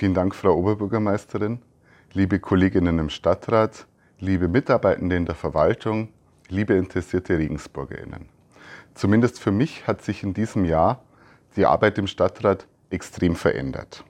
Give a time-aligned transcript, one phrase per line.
[0.00, 1.60] Vielen Dank, Frau Oberbürgermeisterin,
[2.14, 3.86] liebe Kolleginnen im Stadtrat,
[4.18, 6.08] liebe Mitarbeitende in der Verwaltung,
[6.48, 8.30] liebe interessierte Regensburgerinnen.
[8.94, 11.02] Zumindest für mich hat sich in diesem Jahr
[11.54, 14.02] die Arbeit im Stadtrat extrem verändert.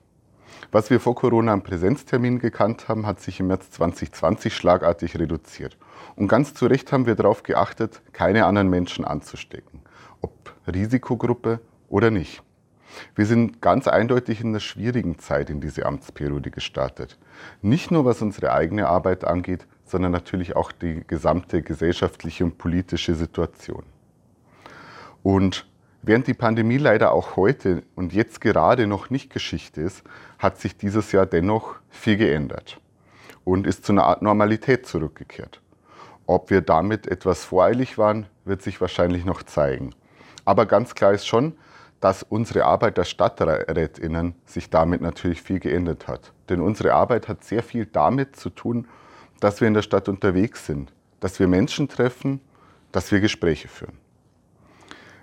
[0.71, 5.75] Was wir vor Corona an Präsenzterminen gekannt haben, hat sich im März 2020 schlagartig reduziert.
[6.15, 9.81] Und ganz zu Recht haben wir darauf geachtet, keine anderen Menschen anzustecken,
[10.21, 12.41] ob Risikogruppe oder nicht.
[13.15, 17.17] Wir sind ganz eindeutig in einer schwierigen Zeit in diese Amtsperiode gestartet.
[17.61, 23.15] Nicht nur was unsere eigene Arbeit angeht, sondern natürlich auch die gesamte gesellschaftliche und politische
[23.15, 23.83] Situation.
[25.23, 25.67] Und
[26.01, 30.03] während die Pandemie leider auch heute und jetzt gerade noch nicht Geschichte ist,
[30.39, 32.79] hat sich dieses Jahr dennoch viel geändert
[33.43, 35.61] und ist zu einer Art Normalität zurückgekehrt.
[36.25, 39.93] Ob wir damit etwas voreilig waren, wird sich wahrscheinlich noch zeigen.
[40.45, 41.53] Aber ganz klar ist schon,
[42.01, 46.33] dass unsere Arbeit der Stadträtinnen sich damit natürlich viel geändert hat.
[46.49, 48.87] Denn unsere Arbeit hat sehr viel damit zu tun,
[49.39, 52.41] dass wir in der Stadt unterwegs sind, dass wir Menschen treffen,
[52.91, 53.97] dass wir Gespräche führen.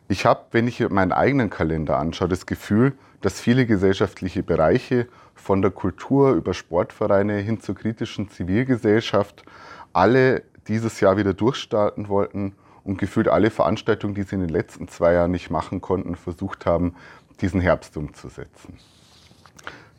[0.06, 5.61] Ich habe, wenn ich meinen eigenen Kalender anschaue, das Gefühl, dass viele gesellschaftliche Bereiche von
[5.61, 9.42] der Kultur über Sportvereine hin zur kritischen Zivilgesellschaft
[9.92, 12.55] alle dieses Jahr wieder durchstarten wollten
[12.89, 16.64] und gefühlt alle Veranstaltungen, die sie in den letzten zwei Jahren nicht machen konnten, versucht
[16.64, 16.95] haben,
[17.42, 18.78] diesen Herbst umzusetzen.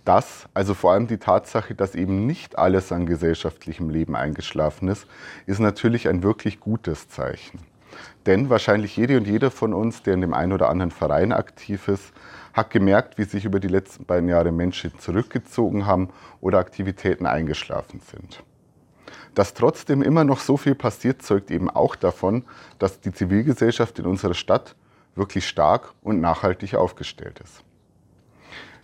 [0.05, 5.05] Das, also vor allem die Tatsache, dass eben nicht alles an gesellschaftlichem Leben eingeschlafen ist,
[5.45, 7.59] ist natürlich ein wirklich gutes Zeichen.
[8.25, 11.89] Denn wahrscheinlich jede und jeder von uns, der in dem einen oder anderen Verein aktiv
[11.89, 12.11] ist,
[12.53, 16.09] hat gemerkt, wie sich über die letzten beiden Jahre Menschen zurückgezogen haben
[16.41, 18.43] oder Aktivitäten eingeschlafen sind.
[19.35, 22.43] Dass trotzdem immer noch so viel passiert, zeugt eben auch davon,
[22.79, 24.75] dass die Zivilgesellschaft in unserer Stadt
[25.15, 27.63] wirklich stark und nachhaltig aufgestellt ist.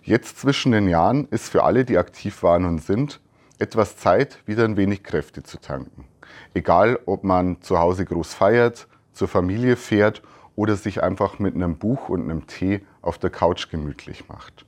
[0.04, 3.20] Jetzt zwischen den Jahren ist für alle, die aktiv waren und sind,
[3.58, 6.06] etwas Zeit, wieder ein wenig Kräfte zu tanken.
[6.54, 10.22] Egal, ob man zu Hause groß feiert, zur Familie fährt
[10.56, 14.66] oder sich einfach mit einem Buch und einem Tee auf der Couch gemütlich macht.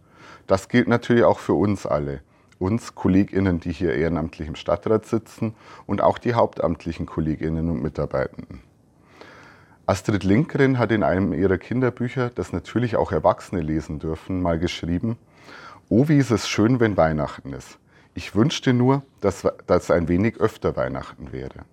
[0.47, 2.21] Das gilt natürlich auch für uns alle
[2.59, 8.61] uns KollegInnen, die hier ehrenamtlich im Stadtrat sitzen und auch die hauptamtlichen KollegInnen und Mitarbeitenden.
[9.85, 15.17] Astrid Lindgren hat in einem ihrer Kinderbücher, das natürlich auch Erwachsene lesen dürfen, mal geschrieben,
[15.89, 17.79] Oh, wie ist es schön, wenn Weihnachten ist.
[18.13, 21.63] Ich wünschte nur, dass, dass ein wenig öfter Weihnachten wäre.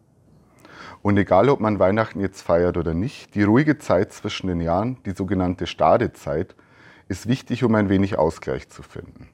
[1.02, 4.98] Und egal, ob man Weihnachten jetzt feiert oder nicht, die ruhige Zeit zwischen den Jahren,
[5.04, 6.54] die sogenannte Stadezeit,
[7.08, 9.28] ist wichtig, um ein wenig Ausgleich zu finden.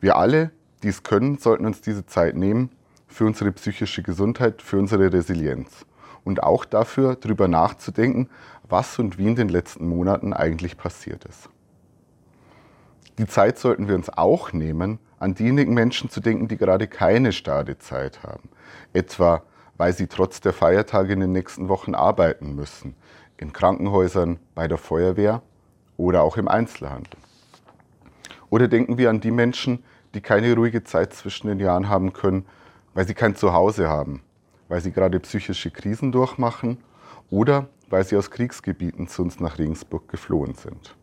[0.00, 0.50] Wir alle,
[0.82, 2.70] die es können, sollten uns diese Zeit nehmen
[3.06, 5.84] für unsere psychische Gesundheit, für unsere Resilienz
[6.24, 8.28] und auch dafür, darüber nachzudenken,
[8.68, 11.48] was und wie in den letzten Monaten eigentlich passiert ist.
[13.18, 17.32] Die Zeit sollten wir uns auch nehmen, an diejenigen Menschen zu denken, die gerade keine
[17.32, 18.48] Stadezeit haben.
[18.92, 19.42] Etwa,
[19.76, 22.94] weil sie trotz der Feiertage in den nächsten Wochen arbeiten müssen.
[23.36, 25.42] In Krankenhäusern, bei der Feuerwehr
[25.96, 27.20] oder auch im Einzelhandel.
[28.48, 29.84] Oder denken wir an die Menschen,
[30.14, 32.46] die keine ruhige Zeit zwischen den Jahren haben können,
[32.94, 34.22] weil sie kein Zuhause haben,
[34.68, 36.78] weil sie gerade psychische Krisen durchmachen
[37.30, 40.96] oder weil sie aus Kriegsgebieten zu uns nach Regensburg geflohen sind.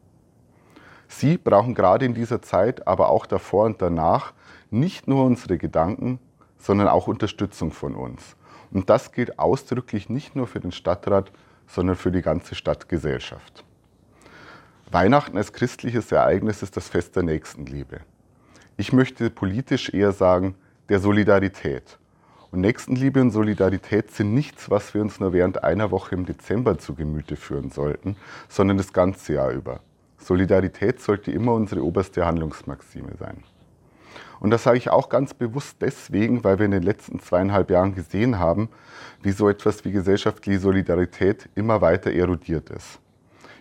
[1.08, 4.34] Sie brauchen gerade in dieser Zeit, aber auch davor und danach
[4.70, 6.20] nicht nur unsere Gedanken,
[6.58, 8.36] sondern auch Unterstützung von uns.
[8.72, 11.32] Und das gilt ausdrücklich nicht nur für den Stadtrat,
[11.68, 13.64] sondern für die ganze Stadtgesellschaft.
[14.92, 18.02] Weihnachten als christliches Ereignis ist das Fest der Nächstenliebe.
[18.80, 20.54] Ich möchte politisch eher sagen,
[20.90, 21.98] der Solidarität.
[22.52, 26.78] Und Nächstenliebe und Solidarität sind nichts, was wir uns nur während einer Woche im Dezember
[26.78, 28.18] zu Gemüte führen sollten,
[28.48, 29.80] sondern das ganze Jahr über.
[30.20, 33.44] Solidarität sollte immer unsere oberste Handlungsmaxime sein.
[34.40, 37.96] Und das sage ich auch ganz bewusst deswegen, weil wir in den letzten zweieinhalb Jahren
[37.96, 38.70] gesehen haben,
[39.24, 43.00] wie so etwas wie gesellschaftliche Solidarität immer weiter erodiert ist.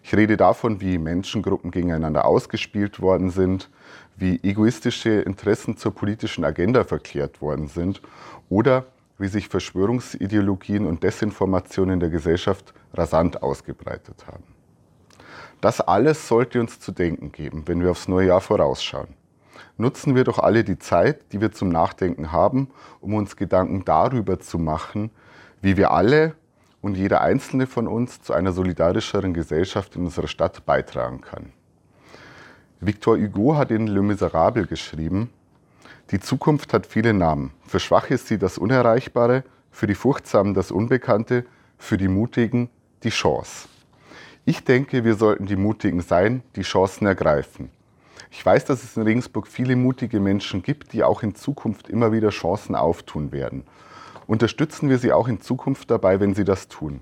[0.06, 3.69] Ich rede davon, wie Menschengruppen gegeneinander ausgespielt worden sind,
[4.17, 8.01] wie egoistische Interessen zur politischen Agenda verklärt worden sind
[8.48, 8.86] oder
[9.19, 14.45] wie sich Verschwörungsideologien und Desinformation in der Gesellschaft rasant ausgebreitet haben.
[15.60, 19.09] Das alles sollte uns zu denken geben, wenn wir aufs neue Jahr vorausschauen.
[19.77, 22.71] Nutzen wir doch alle die Zeit, die wir zum Nachdenken haben,
[23.01, 25.10] um uns Gedanken darüber zu machen,
[25.63, 26.36] wie wir alle
[26.86, 31.53] und jeder einzelne von uns zu einer solidarischeren Gesellschaft in unserer Stadt beitragen kann.
[32.78, 35.30] Victor Hugo hat in Le Miserable geschrieben,
[36.12, 37.50] die Zukunft hat viele Namen.
[37.66, 39.42] Für Schwache ist sie das Unerreichbare,
[39.72, 41.44] für die Furchtsamen das Unbekannte,
[41.77, 42.71] für die Mutigen
[43.03, 43.66] die Chance.
[44.44, 47.68] Ich denke, wir sollten die Mutigen sein, die Chancen ergreifen.
[48.30, 52.12] Ich weiß, dass es in Regensburg viele mutige Menschen gibt, die auch in Zukunft immer
[52.12, 53.65] wieder Chancen auftun werden.
[54.27, 57.01] Unterstützen wir sie auch in Zukunft dabei, wenn sie das tun.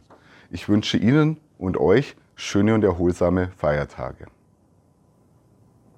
[0.51, 4.27] Ich wünsche Ihnen und euch schöne und erholsame Feiertage.